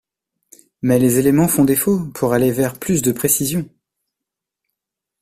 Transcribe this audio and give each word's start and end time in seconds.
Mais 0.81 0.97
les 0.97 1.19
éléments 1.19 1.47
font 1.47 1.63
défaut 1.63 2.07
pour 2.15 2.33
aller 2.33 2.51
vers 2.51 2.79
plus 2.79 3.03
de 3.03 3.11
précision. 3.11 3.69